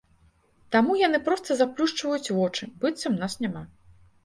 Таму 0.75 0.95
яны 1.07 1.19
проста 1.27 1.59
заплюшчваюць 1.61 2.33
вочы, 2.39 2.71
быццам 2.81 3.21
нас 3.23 3.39
няма. 3.47 3.67